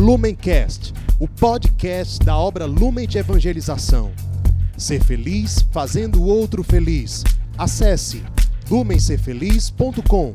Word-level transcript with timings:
Lumencast, 0.00 0.94
o 1.20 1.28
podcast 1.28 2.24
da 2.24 2.34
obra 2.34 2.64
Lumen 2.64 3.06
de 3.06 3.18
Evangelização. 3.18 4.12
Ser 4.74 5.04
feliz 5.04 5.60
fazendo 5.70 6.22
o 6.22 6.26
outro 6.26 6.64
feliz. 6.64 7.22
Acesse 7.58 8.24
lumencerfeliz.com. 8.70 10.32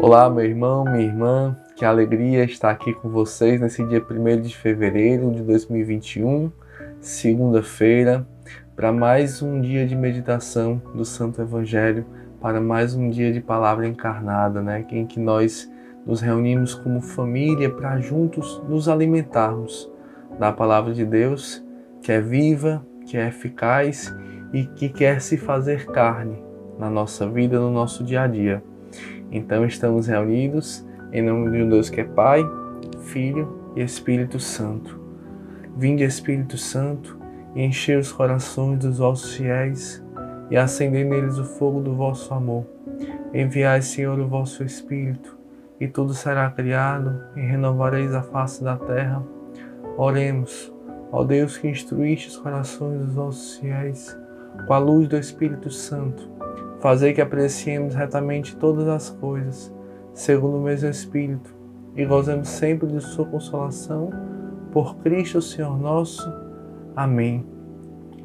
Olá, 0.00 0.30
meu 0.30 0.46
irmão, 0.46 0.84
minha 0.84 1.02
irmã. 1.02 1.58
Que 1.76 1.84
alegria 1.84 2.44
estar 2.44 2.70
aqui 2.70 2.94
com 2.94 3.10
vocês 3.10 3.60
nesse 3.60 3.84
dia 3.84 4.02
1 4.02 4.40
de 4.40 4.56
fevereiro 4.56 5.30
de 5.32 5.42
2021, 5.42 6.50
segunda-feira, 7.02 8.26
para 8.74 8.90
mais 8.92 9.42
um 9.42 9.60
dia 9.60 9.86
de 9.86 9.94
meditação 9.94 10.80
do 10.94 11.04
Santo 11.04 11.42
Evangelho, 11.42 12.06
para 12.40 12.62
mais 12.62 12.94
um 12.94 13.10
dia 13.10 13.30
de 13.30 13.42
palavra 13.42 13.86
encarnada, 13.86 14.62
né? 14.62 14.86
Em 14.90 15.06
que 15.06 15.20
nós 15.20 15.70
nos 16.06 16.20
reunimos 16.20 16.74
como 16.74 17.00
família 17.00 17.68
para 17.68 17.98
juntos 18.00 18.62
nos 18.68 18.88
alimentarmos 18.88 19.90
da 20.38 20.52
palavra 20.52 20.94
de 20.94 21.04
Deus, 21.04 21.64
que 22.00 22.12
é 22.12 22.20
viva, 22.20 22.86
que 23.04 23.16
é 23.16 23.26
eficaz 23.26 24.14
e 24.52 24.64
que 24.64 24.88
quer 24.88 25.20
se 25.20 25.36
fazer 25.36 25.86
carne 25.86 26.40
na 26.78 26.88
nossa 26.88 27.28
vida, 27.28 27.58
no 27.58 27.70
nosso 27.70 28.04
dia 28.04 28.22
a 28.22 28.26
dia. 28.28 28.62
Então 29.32 29.66
estamos 29.66 30.06
reunidos 30.06 30.86
em 31.12 31.22
nome 31.22 31.50
de 31.50 31.62
um 31.62 31.68
Deus 31.68 31.90
que 31.90 32.00
é 32.00 32.04
Pai, 32.04 32.44
Filho 33.00 33.72
e 33.74 33.82
Espírito 33.82 34.38
Santo. 34.38 35.00
Vinde 35.76 36.04
Espírito 36.04 36.56
Santo 36.56 37.18
e 37.54 37.62
enchei 37.62 37.96
os 37.96 38.12
corações 38.12 38.78
dos 38.78 38.98
vossos 38.98 39.34
fiéis 39.34 40.04
e 40.50 40.56
acendei 40.56 41.04
neles 41.04 41.38
o 41.38 41.44
fogo 41.44 41.80
do 41.80 41.94
vosso 41.94 42.32
amor. 42.32 42.64
Enviai, 43.34 43.82
Senhor, 43.82 44.18
o 44.18 44.28
vosso 44.28 44.62
Espírito 44.62 45.35
e 45.80 45.86
tudo 45.86 46.14
será 46.14 46.50
criado, 46.50 47.20
e 47.36 47.40
renovareis 47.40 48.14
a 48.14 48.22
face 48.22 48.62
da 48.62 48.76
terra. 48.76 49.22
Oremos, 49.96 50.72
ó 51.12 51.24
Deus 51.24 51.58
que 51.58 51.68
instruíste 51.68 52.28
os 52.28 52.36
corações 52.38 53.00
dos 53.00 53.14
vossos 53.14 53.58
fiéis, 53.58 54.16
com 54.66 54.72
a 54.72 54.78
luz 54.78 55.08
do 55.08 55.16
Espírito 55.16 55.70
Santo, 55.70 56.30
fazei 56.80 57.12
que 57.12 57.20
apreciemos 57.20 57.94
retamente 57.94 58.56
todas 58.56 58.88
as 58.88 59.10
coisas, 59.10 59.72
segundo 60.14 60.58
o 60.58 60.62
mesmo 60.62 60.88
Espírito, 60.88 61.54
e 61.94 62.04
gozemos 62.04 62.48
sempre 62.48 62.86
de 62.86 63.00
Sua 63.00 63.26
consolação, 63.26 64.10
por 64.72 64.96
Cristo 64.96 65.40
Senhor 65.40 65.78
nosso. 65.78 66.30
Amém. 66.94 67.46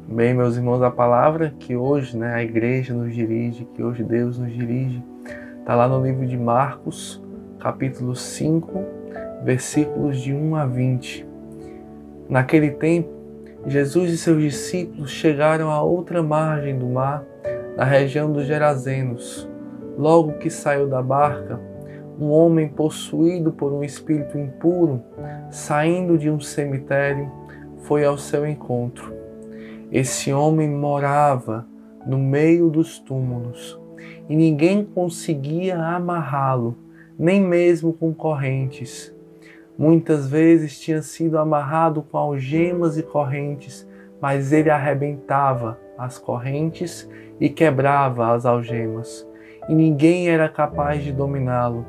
Bem, 0.08 0.34
meus 0.34 0.56
irmãos, 0.56 0.82
a 0.82 0.90
palavra 0.90 1.54
que 1.58 1.76
hoje 1.76 2.16
né, 2.16 2.34
a 2.34 2.42
igreja 2.42 2.92
nos 2.92 3.14
dirige, 3.14 3.64
que 3.74 3.82
hoje 3.82 4.02
Deus 4.02 4.36
nos 4.36 4.52
dirige, 4.52 5.02
está 5.60 5.74
lá 5.74 5.88
no 5.88 6.04
livro 6.04 6.26
de 6.26 6.36
Marcos, 6.36 7.21
capítulo 7.62 8.16
5, 8.16 8.84
versículos 9.44 10.20
de 10.20 10.34
1 10.34 10.56
a 10.56 10.66
20. 10.66 11.24
Naquele 12.28 12.72
tempo, 12.72 13.08
Jesus 13.68 14.10
e 14.10 14.18
seus 14.18 14.42
discípulos 14.42 15.12
chegaram 15.12 15.70
à 15.70 15.80
outra 15.80 16.24
margem 16.24 16.76
do 16.76 16.86
mar, 16.86 17.24
na 17.76 17.84
região 17.84 18.32
dos 18.32 18.46
Gerazenos. 18.46 19.48
Logo 19.96 20.32
que 20.38 20.50
saiu 20.50 20.88
da 20.88 21.00
barca, 21.00 21.60
um 22.18 22.30
homem 22.30 22.68
possuído 22.68 23.52
por 23.52 23.72
um 23.72 23.84
espírito 23.84 24.36
impuro, 24.36 25.00
saindo 25.48 26.18
de 26.18 26.28
um 26.28 26.40
cemitério, 26.40 27.30
foi 27.84 28.04
ao 28.04 28.18
seu 28.18 28.44
encontro. 28.44 29.14
Esse 29.92 30.32
homem 30.32 30.68
morava 30.68 31.64
no 32.04 32.18
meio 32.18 32.68
dos 32.68 32.98
túmulos 32.98 33.80
e 34.28 34.34
ninguém 34.34 34.84
conseguia 34.84 35.78
amarrá-lo 35.78 36.82
nem 37.18 37.40
mesmo 37.40 37.92
com 37.92 38.12
correntes. 38.12 39.14
Muitas 39.76 40.28
vezes 40.28 40.78
tinha 40.78 41.02
sido 41.02 41.38
amarrado 41.38 42.02
com 42.02 42.18
algemas 42.18 42.98
e 42.98 43.02
correntes, 43.02 43.88
mas 44.20 44.52
ele 44.52 44.70
arrebentava 44.70 45.78
as 45.96 46.18
correntes 46.18 47.08
e 47.40 47.48
quebrava 47.48 48.32
as 48.32 48.46
algemas, 48.46 49.28
e 49.68 49.74
ninguém 49.74 50.28
era 50.28 50.48
capaz 50.48 51.02
de 51.02 51.12
dominá-lo. 51.12 51.86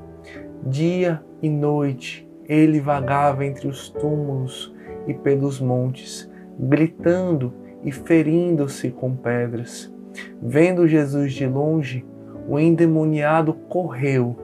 Dia 0.65 1.23
e 1.41 1.49
noite 1.49 2.27
ele 2.47 2.79
vagava 2.79 3.45
entre 3.45 3.67
os 3.67 3.89
túmulos 3.89 4.73
e 5.07 5.13
pelos 5.13 5.59
montes, 5.59 6.29
gritando 6.59 7.53
e 7.83 7.91
ferindo-se 7.91 8.91
com 8.91 9.15
pedras. 9.15 9.93
Vendo 10.41 10.87
Jesus 10.87 11.33
de 11.33 11.45
longe, 11.45 12.05
o 12.47 12.59
endemoniado 12.59 13.53
correu 13.53 14.37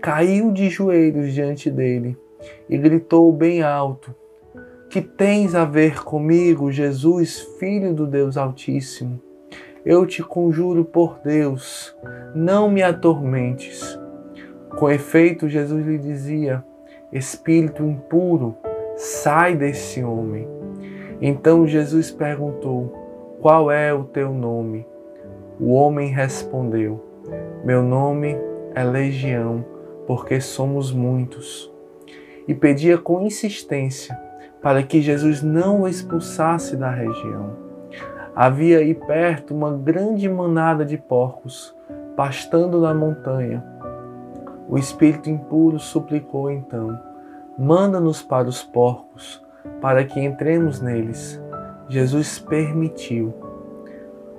caiu 0.00 0.52
de 0.52 0.68
joelhos 0.68 1.32
diante 1.32 1.70
dele 1.70 2.16
e 2.68 2.76
gritou 2.78 3.32
bem 3.32 3.62
alto: 3.62 4.14
Que 4.90 5.00
tens 5.00 5.54
a 5.54 5.64
ver 5.64 6.02
comigo, 6.02 6.70
Jesus, 6.70 7.40
filho 7.58 7.94
do 7.94 8.06
Deus 8.06 8.36
Altíssimo? 8.36 9.20
Eu 9.84 10.04
te 10.04 10.22
conjuro 10.22 10.84
por 10.84 11.20
Deus, 11.22 11.96
não 12.34 12.68
me 12.70 12.82
atormentes. 12.82 13.98
Com 14.78 14.90
efeito, 14.90 15.48
Jesus 15.48 15.86
lhe 15.86 15.98
dizia: 15.98 16.64
Espírito 17.12 17.84
impuro, 17.84 18.56
sai 18.96 19.56
desse 19.56 20.02
homem. 20.02 20.46
Então 21.20 21.66
Jesus 21.66 22.10
perguntou: 22.10 23.38
Qual 23.40 23.70
é 23.70 23.94
o 23.94 24.04
teu 24.04 24.32
nome? 24.32 24.86
O 25.58 25.72
homem 25.72 26.12
respondeu: 26.12 27.02
Meu 27.64 27.82
nome 27.82 28.36
é 28.74 28.84
Legião 28.84 29.75
porque 30.06 30.40
somos 30.40 30.92
muitos. 30.92 31.72
E 32.46 32.54
pedia 32.54 32.96
com 32.96 33.22
insistência 33.22 34.18
para 34.62 34.82
que 34.82 35.00
Jesus 35.00 35.42
não 35.42 35.82
o 35.82 35.88
expulsasse 35.88 36.76
da 36.76 36.90
região. 36.90 37.50
Havia 38.34 38.78
aí 38.78 38.94
perto 38.94 39.54
uma 39.54 39.72
grande 39.72 40.28
manada 40.28 40.84
de 40.84 40.96
porcos, 40.96 41.74
pastando 42.16 42.80
na 42.80 42.94
montanha. 42.94 43.64
O 44.68 44.76
espírito 44.76 45.30
impuro 45.30 45.78
suplicou 45.78 46.50
então: 46.50 46.98
Manda-nos 47.58 48.22
para 48.22 48.48
os 48.48 48.62
porcos, 48.62 49.42
para 49.80 50.04
que 50.04 50.20
entremos 50.20 50.80
neles. 50.80 51.42
Jesus 51.88 52.38
permitiu. 52.38 53.32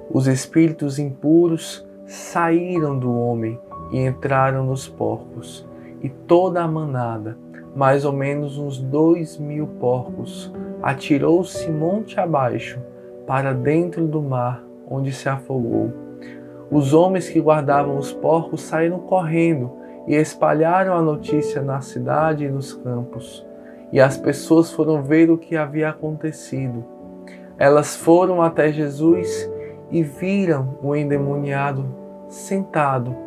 Os 0.10 0.28
espíritos 0.28 1.00
impuros 1.00 1.88
saíram 2.06 2.98
do 2.98 3.14
homem 3.14 3.60
e 3.92 4.00
entraram 4.00 4.66
nos 4.66 4.88
porcos, 4.88 5.68
e 6.02 6.09
toda 6.09 6.62
a 6.62 6.68
manada, 6.68 7.38
mais 7.75 8.06
ou 8.06 8.14
menos 8.14 8.58
uns 8.58 8.80
dois 8.80 9.38
mil 9.38 9.68
porcos, 9.80 10.53
atirou-se 10.81 11.70
monte 11.70 12.20
abaixo 12.20 12.80
para 13.25 13.53
dentro 13.53 14.08
do 14.08 14.22
mar, 14.22 14.64
onde 14.90 15.12
se 15.12 15.28
afogou. 15.28 15.92
Os 16.72 16.94
homens 16.94 17.30
que 17.30 17.40
guardavam 17.40 17.98
os 17.98 18.12
porcos 18.12 18.62
saíram 18.62 19.00
correndo 19.00 19.72
e 20.08 20.16
espalharam 20.16 20.94
a 20.94 21.02
notícia 21.02 21.62
na 21.62 21.81
cidade 21.81 22.46
e 22.46 22.50
nos 22.50 22.74
campos. 22.74 23.46
E 23.92 24.00
as 24.00 24.18
pessoas 24.18 24.72
foram 24.72 25.02
ver 25.02 25.30
o 25.30 25.38
que 25.38 25.56
havia 25.56 25.90
acontecido. 25.90 26.84
Elas 27.58 27.96
foram 27.96 28.42
até 28.42 28.72
Jesus 28.72 29.50
e 29.90 30.04
viram 30.04 30.78
o 30.84 30.96
endemoniado 30.96 31.86
sentado 32.28 33.27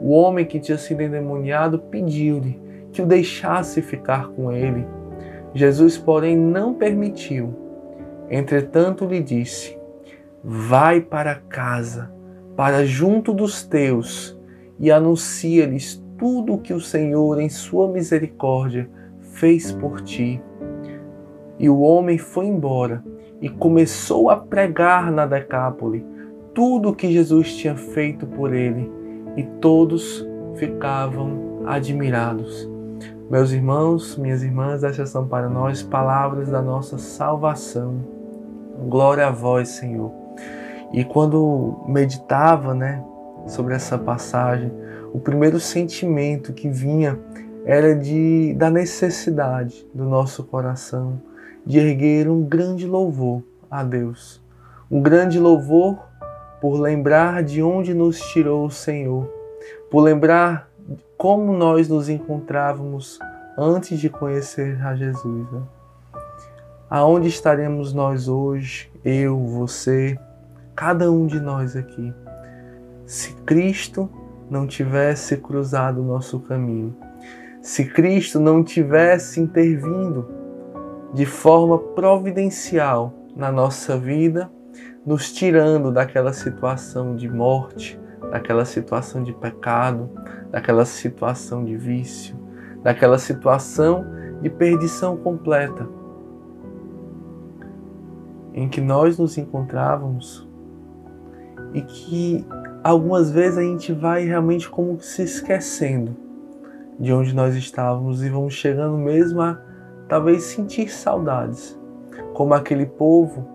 o 0.00 0.10
homem 0.10 0.44
que 0.44 0.58
tinha 0.58 0.78
sido 0.78 1.02
endemoniado 1.02 1.78
pediu-lhe 1.78 2.60
que 2.92 3.02
o 3.02 3.06
deixasse 3.06 3.82
ficar 3.82 4.28
com 4.28 4.52
ele. 4.52 4.86
Jesus, 5.54 5.98
porém, 5.98 6.36
não 6.36 6.74
permitiu. 6.74 7.54
Entretanto, 8.30 9.04
lhe 9.04 9.20
disse: 9.20 9.78
Vai 10.42 11.00
para 11.00 11.34
casa, 11.34 12.10
para 12.56 12.84
junto 12.84 13.32
dos 13.32 13.64
teus, 13.64 14.38
e 14.78 14.90
anuncia-lhes 14.90 16.02
tudo 16.18 16.54
o 16.54 16.58
que 16.58 16.72
o 16.72 16.80
Senhor, 16.80 17.40
em 17.40 17.48
sua 17.48 17.88
misericórdia, 17.88 18.88
fez 19.20 19.72
por 19.72 20.00
ti. 20.00 20.40
E 21.58 21.68
o 21.68 21.80
homem 21.80 22.18
foi 22.18 22.46
embora 22.46 23.04
e 23.40 23.48
começou 23.48 24.30
a 24.30 24.36
pregar 24.36 25.10
na 25.12 25.26
Decápole 25.26 26.04
tudo 26.52 26.90
o 26.90 26.94
que 26.94 27.12
Jesus 27.12 27.56
tinha 27.56 27.76
feito 27.76 28.26
por 28.26 28.54
ele 28.54 28.90
e 29.36 29.42
todos 29.42 30.26
ficavam 30.56 31.62
admirados. 31.66 32.68
Meus 33.30 33.52
irmãos, 33.52 34.16
minhas 34.16 34.42
irmãs, 34.42 34.84
essas 34.84 35.10
são 35.10 35.26
para 35.26 35.48
nós 35.48 35.82
palavras 35.82 36.48
da 36.48 36.60
nossa 36.60 36.98
salvação. 36.98 37.96
Glória 38.86 39.26
a 39.26 39.30
vós, 39.30 39.70
Senhor. 39.70 40.12
E 40.92 41.04
quando 41.04 41.82
meditava, 41.88 42.74
né, 42.74 43.02
sobre 43.46 43.74
essa 43.74 43.98
passagem, 43.98 44.70
o 45.12 45.18
primeiro 45.18 45.58
sentimento 45.58 46.52
que 46.52 46.68
vinha 46.68 47.18
era 47.64 47.94
de 47.94 48.54
da 48.54 48.70
necessidade 48.70 49.86
do 49.94 50.04
nosso 50.04 50.44
coração 50.44 51.20
de 51.64 51.78
erguer 51.78 52.28
um 52.28 52.42
grande 52.42 52.86
louvor 52.86 53.42
a 53.70 53.82
Deus. 53.82 54.42
Um 54.90 55.00
grande 55.00 55.40
louvor 55.40 55.98
por 56.64 56.80
lembrar 56.80 57.42
de 57.42 57.62
onde 57.62 57.92
nos 57.92 58.18
tirou 58.18 58.64
o 58.64 58.70
Senhor, 58.70 59.30
por 59.90 60.00
lembrar 60.00 60.70
como 61.14 61.52
nós 61.52 61.90
nos 61.90 62.08
encontrávamos 62.08 63.18
antes 63.58 64.00
de 64.00 64.08
conhecer 64.08 64.82
a 64.82 64.96
Jesus. 64.96 65.52
Né? 65.52 65.60
Aonde 66.88 67.28
estaremos 67.28 67.92
nós 67.92 68.28
hoje, 68.28 68.90
eu, 69.04 69.38
você, 69.40 70.18
cada 70.74 71.12
um 71.12 71.26
de 71.26 71.38
nós 71.38 71.76
aqui, 71.76 72.14
se 73.04 73.34
Cristo 73.44 74.08
não 74.48 74.66
tivesse 74.66 75.36
cruzado 75.36 76.00
o 76.00 76.06
nosso 76.06 76.40
caminho, 76.40 76.96
se 77.60 77.84
Cristo 77.84 78.40
não 78.40 78.64
tivesse 78.64 79.38
intervindo 79.38 80.26
de 81.12 81.26
forma 81.26 81.78
providencial 81.78 83.12
na 83.36 83.52
nossa 83.52 83.98
vida, 83.98 84.50
nos 85.04 85.32
tirando 85.32 85.92
daquela 85.92 86.32
situação 86.32 87.14
de 87.14 87.28
morte, 87.28 88.00
daquela 88.30 88.64
situação 88.64 89.22
de 89.22 89.32
pecado, 89.32 90.10
daquela 90.50 90.84
situação 90.84 91.64
de 91.64 91.76
vício, 91.76 92.36
daquela 92.82 93.18
situação 93.18 94.04
de 94.40 94.48
perdição 94.48 95.16
completa 95.16 95.86
em 98.54 98.68
que 98.68 98.80
nós 98.80 99.18
nos 99.18 99.36
encontrávamos 99.36 100.48
e 101.72 101.82
que 101.82 102.46
algumas 102.82 103.30
vezes 103.30 103.58
a 103.58 103.62
gente 103.62 103.92
vai 103.92 104.24
realmente 104.24 104.70
como 104.70 105.00
se 105.00 105.22
esquecendo 105.22 106.16
de 106.98 107.12
onde 107.12 107.34
nós 107.34 107.56
estávamos 107.56 108.22
e 108.22 108.28
vamos 108.28 108.54
chegando 108.54 108.96
mesmo 108.96 109.40
a 109.40 109.60
talvez 110.08 110.44
sentir 110.44 110.88
saudades, 110.88 111.78
como 112.32 112.54
aquele 112.54 112.86
povo 112.86 113.53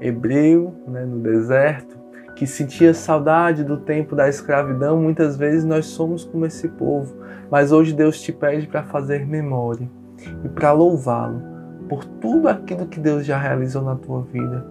hebreu 0.00 0.74
né, 0.86 1.04
no 1.04 1.20
deserto 1.20 1.98
que 2.36 2.46
sentia 2.46 2.94
saudade 2.94 3.62
do 3.62 3.76
tempo 3.76 4.16
da 4.16 4.28
escravidão. 4.28 5.00
Muitas 5.00 5.36
vezes 5.36 5.64
nós 5.64 5.86
somos 5.86 6.24
como 6.24 6.46
esse 6.46 6.68
povo, 6.68 7.14
mas 7.50 7.70
hoje 7.70 7.92
Deus 7.92 8.20
te 8.20 8.32
pede 8.32 8.66
para 8.66 8.82
fazer 8.84 9.26
memória 9.26 9.88
e 10.44 10.48
para 10.48 10.72
louvá-lo 10.72 11.50
por 11.90 12.04
tudo 12.04 12.48
aquilo 12.48 12.86
que 12.86 13.00
Deus 13.00 13.26
já 13.26 13.36
realizou 13.36 13.82
na 13.82 13.96
tua 13.96 14.22
vida, 14.22 14.64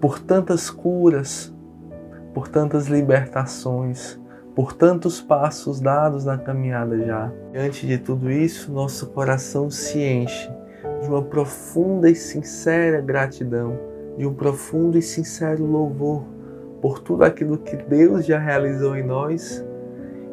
por 0.00 0.18
tantas 0.18 0.70
curas, 0.70 1.54
por 2.32 2.48
tantas 2.48 2.86
libertações, 2.86 4.18
por 4.54 4.72
tantos 4.72 5.20
passos 5.20 5.80
dados 5.80 6.24
na 6.24 6.38
caminhada 6.38 6.98
já. 7.04 7.30
Diante 7.52 7.86
de 7.86 7.98
tudo 7.98 8.30
isso, 8.30 8.72
nosso 8.72 9.08
coração 9.08 9.70
se 9.70 10.02
enche 10.02 10.50
de 11.02 11.08
uma 11.08 11.20
profunda 11.20 12.08
e 12.08 12.14
sincera 12.14 13.02
gratidão, 13.02 13.78
de 14.16 14.26
um 14.26 14.34
profundo 14.34 14.96
e 14.96 15.02
sincero 15.02 15.64
louvor 15.64 16.24
por 16.80 17.00
tudo 17.00 17.24
aquilo 17.24 17.58
que 17.58 17.76
Deus 17.76 18.24
já 18.24 18.38
realizou 18.38 18.96
em 18.96 19.02
nós 19.02 19.64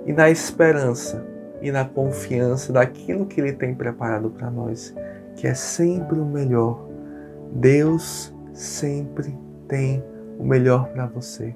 e 0.05 0.13
na 0.13 0.29
esperança 0.29 1.25
e 1.61 1.71
na 1.71 1.85
confiança 1.85 2.73
daquilo 2.73 3.25
que 3.25 3.39
Ele 3.39 3.53
tem 3.53 3.73
preparado 3.73 4.29
para 4.29 4.51
nós, 4.51 4.93
que 5.35 5.47
é 5.47 5.53
sempre 5.53 6.19
o 6.19 6.25
melhor. 6.25 6.87
Deus 7.51 8.33
sempre 8.53 9.37
tem 9.67 10.03
o 10.37 10.43
melhor 10.43 10.89
para 10.89 11.05
você. 11.05 11.55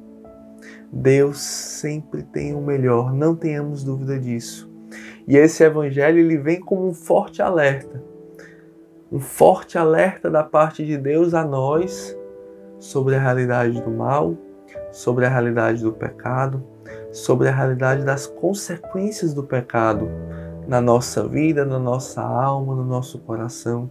Deus 0.92 1.40
sempre 1.40 2.24
tem 2.24 2.56
o 2.56 2.62
melhor, 2.62 3.14
não 3.14 3.36
tenhamos 3.36 3.84
dúvida 3.84 4.18
disso. 4.18 4.72
E 5.28 5.36
esse 5.36 5.64
evangelho 5.64 6.20
ele 6.20 6.38
vem 6.38 6.60
como 6.60 6.88
um 6.88 6.94
forte 6.94 7.42
alerta. 7.42 8.02
Um 9.12 9.20
forte 9.20 9.78
alerta 9.78 10.30
da 10.30 10.44
parte 10.44 10.86
de 10.86 10.98
Deus 10.98 11.34
a 11.34 11.44
nós 11.44 12.17
sobre 12.80 13.16
a 13.16 13.20
realidade 13.20 13.82
do 13.82 13.92
mal, 13.92 14.36
sobre 14.92 15.26
a 15.26 15.30
realidade 15.30 15.84
do 15.84 15.92
pecado, 15.92 16.64
sobre 17.12 17.48
a 17.48 17.52
realidade 17.52 18.04
das 18.04 18.28
consequências 18.28 19.34
do 19.34 19.44
pecado 19.44 20.10
na 20.68 20.82
nossa 20.82 21.28
vida, 21.28 21.64
na 21.64 21.80
nossa 21.80 22.22
alma, 22.22 22.76
no 22.76 22.84
nosso 22.84 23.20
coração. 23.20 23.90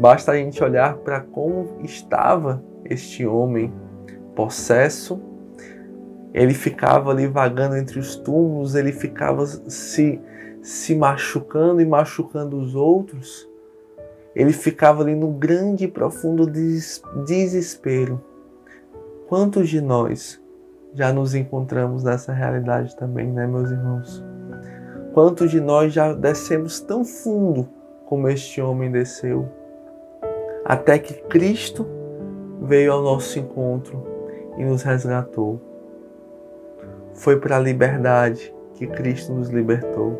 Basta 0.00 0.32
a 0.32 0.36
gente 0.36 0.62
olhar 0.62 0.96
para 0.98 1.20
como 1.20 1.78
estava 1.82 2.62
este 2.84 3.26
homem 3.26 3.72
possesso 4.34 5.20
ele 6.32 6.54
ficava 6.54 7.10
ali 7.10 7.26
vagando 7.26 7.76
entre 7.76 7.98
os 7.98 8.16
túmulos, 8.16 8.74
ele 8.74 8.92
ficava 8.92 9.46
se, 9.46 10.20
se 10.62 10.94
machucando 10.94 11.80
e 11.80 11.86
machucando 11.86 12.58
os 12.58 12.74
outros. 12.74 13.47
Ele 14.34 14.52
ficava 14.52 15.02
ali 15.02 15.14
no 15.14 15.28
grande 15.32 15.84
e 15.84 15.88
profundo 15.88 16.46
desespero. 17.26 18.20
Quantos 19.28 19.68
de 19.68 19.80
nós 19.80 20.40
já 20.94 21.12
nos 21.12 21.34
encontramos 21.34 22.02
nessa 22.02 22.32
realidade 22.32 22.96
também, 22.96 23.30
né, 23.30 23.46
meus 23.46 23.70
irmãos? 23.70 24.24
Quantos 25.12 25.50
de 25.50 25.60
nós 25.60 25.92
já 25.92 26.12
descemos 26.12 26.80
tão 26.80 27.04
fundo 27.04 27.68
como 28.06 28.28
este 28.28 28.60
homem 28.60 28.90
desceu? 28.90 29.48
Até 30.64 30.98
que 30.98 31.14
Cristo 31.14 31.86
veio 32.62 32.92
ao 32.92 33.02
nosso 33.02 33.38
encontro 33.38 34.06
e 34.56 34.64
nos 34.64 34.82
resgatou. 34.82 35.60
Foi 37.14 37.38
para 37.38 37.56
a 37.56 37.60
liberdade 37.60 38.54
que 38.74 38.86
Cristo 38.86 39.32
nos 39.32 39.48
libertou. 39.48 40.18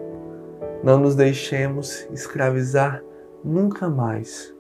Não 0.83 0.99
nos 0.99 1.15
deixemos 1.15 2.09
escravizar 2.13 3.03
nunca 3.49 3.89
mais. 3.89 4.55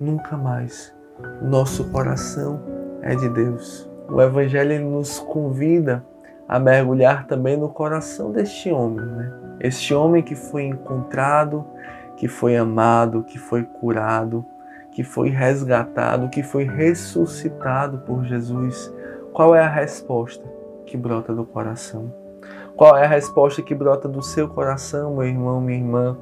Nunca 0.00 0.36
mais. 0.36 0.94
Nosso 1.40 1.90
coração 1.90 2.60
é 3.02 3.14
de 3.14 3.28
Deus. 3.28 3.88
O 4.10 4.20
Evangelho 4.20 4.84
nos 4.90 5.18
convida 5.20 6.04
a 6.48 6.58
mergulhar 6.58 7.26
também 7.26 7.56
no 7.56 7.68
coração 7.68 8.32
deste 8.32 8.70
homem, 8.70 9.06
né? 9.06 9.32
Este 9.60 9.94
homem 9.94 10.22
que 10.22 10.34
foi 10.34 10.64
encontrado, 10.64 11.64
que 12.16 12.28
foi 12.28 12.56
amado, 12.56 13.24
que 13.24 13.38
foi 13.38 13.62
curado, 13.64 14.44
que 14.92 15.02
foi 15.02 15.28
resgatado, 15.28 16.28
que 16.28 16.42
foi 16.42 16.64
ressuscitado 16.64 17.98
por 17.98 18.24
Jesus. 18.24 18.92
Qual 19.32 19.54
é 19.54 19.60
a 19.60 19.68
resposta? 19.68 20.58
que 20.88 20.96
brota 20.96 21.34
do 21.34 21.44
coração? 21.44 22.12
Qual 22.74 22.96
é 22.96 23.04
a 23.04 23.08
resposta 23.08 23.60
que 23.60 23.74
brota 23.74 24.08
do 24.08 24.22
seu 24.22 24.48
coração, 24.48 25.16
meu 25.16 25.26
irmão, 25.26 25.60
minha 25.60 25.78
irmã, 25.78 26.16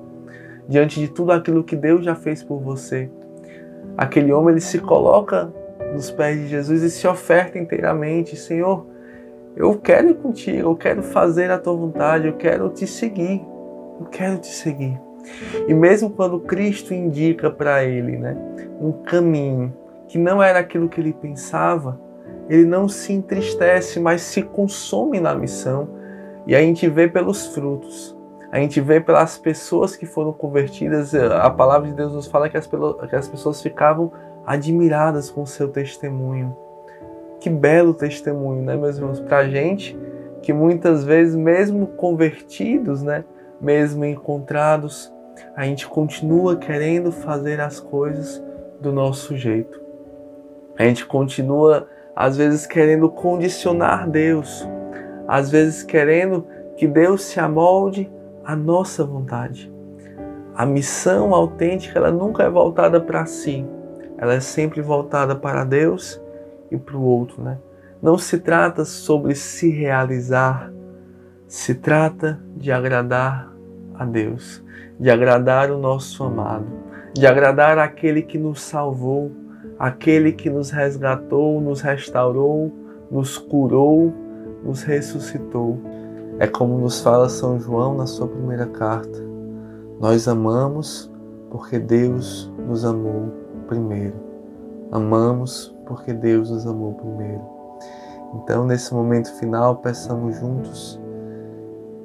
diante 0.68 1.00
de 1.00 1.08
tudo 1.08 1.32
aquilo 1.32 1.64
que 1.64 1.76
Deus 1.76 2.04
já 2.04 2.14
fez 2.14 2.42
por 2.42 2.60
você? 2.60 3.10
Aquele 3.96 4.32
homem 4.32 4.52
ele 4.52 4.60
se 4.60 4.78
coloca 4.78 5.52
nos 5.92 6.10
pés 6.10 6.38
de 6.38 6.48
Jesus 6.48 6.82
e 6.82 6.90
se 6.90 7.06
oferta 7.06 7.58
inteiramente, 7.58 8.36
Senhor, 8.36 8.86
eu 9.56 9.78
quero 9.78 10.10
ir 10.10 10.14
contigo, 10.14 10.58
eu 10.58 10.76
quero 10.76 11.02
fazer 11.02 11.50
a 11.50 11.58
tua 11.58 11.74
vontade, 11.74 12.26
eu 12.26 12.34
quero 12.34 12.68
te 12.68 12.86
seguir, 12.86 13.42
eu 13.98 14.06
quero 14.06 14.38
te 14.38 14.48
seguir. 14.48 15.00
E 15.66 15.74
mesmo 15.74 16.10
quando 16.10 16.40
Cristo 16.40 16.92
indica 16.92 17.50
para 17.50 17.82
ele, 17.84 18.16
né, 18.16 18.36
um 18.80 18.92
caminho 18.92 19.72
que 20.08 20.18
não 20.18 20.42
era 20.42 20.58
aquilo 20.58 20.88
que 20.88 21.00
ele 21.00 21.12
pensava, 21.12 21.98
ele 22.48 22.64
não 22.64 22.88
se 22.88 23.12
entristece, 23.12 23.98
mas 23.98 24.22
se 24.22 24.42
consome 24.42 25.18
na 25.20 25.34
missão. 25.34 25.88
E 26.46 26.54
a 26.54 26.60
gente 26.60 26.88
vê 26.88 27.08
pelos 27.08 27.46
frutos, 27.48 28.15
a 28.56 28.58
gente 28.58 28.80
vê 28.80 28.98
pelas 28.98 29.36
pessoas 29.36 29.96
que 29.96 30.06
foram 30.06 30.32
convertidas. 30.32 31.14
A 31.14 31.50
palavra 31.50 31.88
de 31.88 31.94
Deus 31.94 32.14
nos 32.14 32.26
fala 32.26 32.48
que 32.48 32.56
as, 32.56 32.66
que 32.66 33.14
as 33.14 33.28
pessoas 33.28 33.60
ficavam 33.60 34.10
admiradas 34.46 35.30
com 35.30 35.42
o 35.42 35.46
seu 35.46 35.68
testemunho. 35.68 36.56
Que 37.38 37.50
belo 37.50 37.92
testemunho, 37.92 38.62
né, 38.62 38.74
meus 38.74 38.96
irmãos? 38.96 39.20
Para 39.20 39.40
a 39.40 39.48
gente 39.48 39.94
que 40.40 40.54
muitas 40.54 41.04
vezes, 41.04 41.34
mesmo 41.34 41.88
convertidos, 41.88 43.02
né, 43.02 43.26
mesmo 43.60 44.06
encontrados, 44.06 45.12
a 45.54 45.64
gente 45.64 45.86
continua 45.86 46.56
querendo 46.56 47.12
fazer 47.12 47.60
as 47.60 47.78
coisas 47.78 48.42
do 48.80 48.90
nosso 48.90 49.36
jeito. 49.36 49.78
A 50.78 50.84
gente 50.84 51.04
continua 51.04 51.86
às 52.14 52.38
vezes 52.38 52.66
querendo 52.66 53.10
condicionar 53.10 54.08
Deus, 54.08 54.66
às 55.28 55.50
vezes 55.50 55.82
querendo 55.82 56.46
que 56.78 56.86
Deus 56.86 57.22
se 57.22 57.38
amolde 57.38 58.10
à 58.46 58.54
nossa 58.54 59.04
vontade. 59.04 59.72
A 60.54 60.64
missão 60.64 61.34
autêntica 61.34 61.98
ela 61.98 62.10
nunca 62.10 62.44
é 62.44 62.48
voltada 62.48 63.00
para 63.00 63.26
si, 63.26 63.66
ela 64.16 64.34
é 64.34 64.40
sempre 64.40 64.80
voltada 64.80 65.34
para 65.34 65.64
Deus 65.64 66.20
e 66.70 66.76
para 66.76 66.96
o 66.96 67.02
outro, 67.02 67.42
né? 67.42 67.58
Não 68.00 68.16
se 68.16 68.38
trata 68.38 68.84
sobre 68.84 69.34
se 69.34 69.68
realizar, 69.70 70.72
se 71.46 71.74
trata 71.74 72.40
de 72.56 72.70
agradar 72.70 73.52
a 73.94 74.04
Deus, 74.04 74.64
de 74.98 75.10
agradar 75.10 75.70
o 75.70 75.78
nosso 75.78 76.22
amado, 76.22 76.66
de 77.12 77.26
agradar 77.26 77.78
aquele 77.78 78.22
que 78.22 78.38
nos 78.38 78.62
salvou, 78.62 79.32
aquele 79.78 80.32
que 80.32 80.48
nos 80.48 80.70
resgatou, 80.70 81.60
nos 81.60 81.80
restaurou, 81.80 82.72
nos 83.10 83.36
curou, 83.38 84.14
nos 84.62 84.82
ressuscitou. 84.82 85.80
É 86.38 86.46
como 86.46 86.76
nos 86.76 87.00
fala 87.00 87.30
São 87.30 87.58
João 87.58 87.96
na 87.96 88.06
sua 88.06 88.28
primeira 88.28 88.66
carta. 88.66 89.24
Nós 89.98 90.28
amamos 90.28 91.10
porque 91.50 91.78
Deus 91.78 92.52
nos 92.58 92.84
amou 92.84 93.32
primeiro. 93.66 94.14
Amamos 94.92 95.74
porque 95.86 96.12
Deus 96.12 96.50
nos 96.50 96.66
amou 96.66 96.92
primeiro. 96.92 97.40
Então, 98.34 98.66
nesse 98.66 98.92
momento 98.92 99.32
final, 99.38 99.76
peçamos 99.76 100.36
juntos 100.36 101.00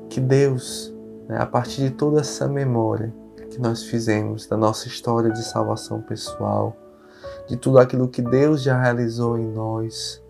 que 0.09 0.21
Deus, 0.21 0.95
né, 1.27 1.37
a 1.37 1.45
partir 1.45 1.81
de 1.81 1.91
toda 1.91 2.21
essa 2.21 2.47
memória 2.47 3.13
que 3.49 3.59
nós 3.59 3.83
fizemos 3.83 4.47
da 4.47 4.55
nossa 4.55 4.87
história 4.87 5.29
de 5.29 5.43
salvação 5.43 6.01
pessoal, 6.01 6.73
de 7.49 7.57
tudo 7.57 7.79
aquilo 7.79 8.07
que 8.07 8.21
Deus 8.21 8.61
já 8.63 8.81
realizou 8.81 9.37
em 9.37 9.51
nós, 9.51 10.23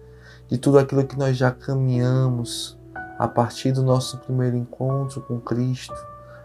de 0.48 0.58
tudo 0.58 0.80
aquilo 0.80 1.06
que 1.06 1.20
nós 1.20 1.38
já 1.38 1.52
caminhamos 1.52 2.81
a 3.22 3.28
partir 3.28 3.72
do 3.72 3.84
nosso 3.84 4.18
primeiro 4.18 4.58
encontro 4.58 5.22
com 5.22 5.40
Cristo, 5.40 5.94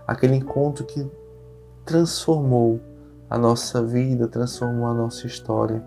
aquele 0.07 0.35
encontro 0.35 0.85
que 0.85 1.11
transformou 1.87 2.79
a 3.31 3.39
nossa 3.39 3.83
vida, 3.83 4.29
transformou 4.29 4.87
a 4.87 4.93
nossa 4.93 5.27
história. 5.27 5.83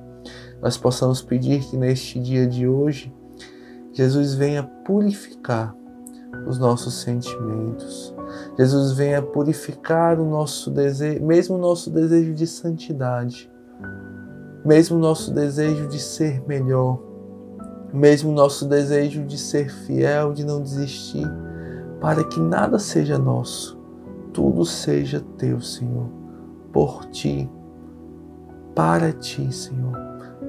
Nós 0.60 0.80
possamos 0.80 1.22
pedir 1.22 1.64
que 1.64 1.78
neste 1.78 2.20
dia 2.20 2.48
de 2.48 2.68
hoje 2.68 3.16
Jesus 3.94 4.34
venha 4.34 4.64
purificar 4.64 5.76
os 6.48 6.58
nossos 6.58 6.96
sentimentos. 6.96 8.12
Jesus 8.58 8.94
venha 8.94 9.22
purificar 9.22 10.20
o 10.20 10.26
nosso 10.26 10.72
desejo, 10.72 11.24
mesmo 11.24 11.56
o 11.56 11.60
nosso 11.60 11.92
desejo 11.92 12.34
de 12.34 12.48
santidade, 12.48 13.48
mesmo 14.66 14.98
o 14.98 15.00
nosso 15.00 15.32
desejo 15.36 15.88
de 15.88 16.00
ser 16.00 16.42
melhor, 16.48 17.00
mesmo 17.94 18.32
nosso 18.32 18.66
desejo 18.66 19.24
de 19.24 19.38
ser 19.38 19.70
fiel, 19.70 20.34
de 20.34 20.46
não 20.46 20.62
desistir, 20.62 21.28
para 22.00 22.24
que 22.24 22.40
nada 22.40 22.80
seja 22.80 23.18
nosso, 23.18 23.78
tudo 24.32 24.66
seja 24.66 25.24
teu, 25.38 25.60
Senhor, 25.60 26.08
por 26.72 27.06
ti, 27.06 27.50
para 28.76 29.12
ti, 29.12 29.52
Senhor. 29.54 29.98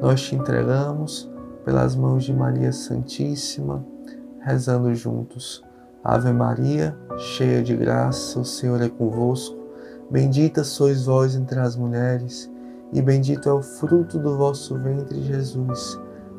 Nós 0.01 0.23
te 0.23 0.37
entregamos 0.37 1.31
pelas 1.65 1.97
mãos 1.97 2.25
de 2.25 2.33
Maria 2.33 2.73
Santíssima, 2.73 3.85
rezando 4.41 4.95
juntos. 4.95 5.63
Ave 6.03 6.33
Maria, 6.33 6.97
cheia 7.19 7.63
de 7.63 7.77
graça, 7.77 8.41
o 8.41 8.45
Senhor 8.45 8.81
é 8.81 8.89
convosco. 8.89 9.59
Bendita 10.11 10.65
sois 10.65 11.05
vós 11.05 11.37
entre 11.37 11.61
as 11.61 11.77
mulheres, 11.77 12.51
e 12.93 13.01
bendito 13.01 13.49
é 13.49 13.53
o 13.53 13.63
fruto 13.63 14.19
do 14.19 14.37
vosso 14.37 14.77
ventre, 14.79 15.21
Jesus. 15.23 16.01